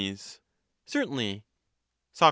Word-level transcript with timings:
Certainly. 0.87 1.43
Soc. 2.11 2.19